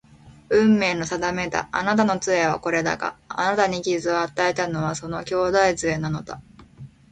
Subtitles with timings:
[0.49, 1.69] 運命の定めだ。
[1.71, 6.41] あなたの杖はこれだが、あなたに傷を与えたのはその兄弟杖なのだ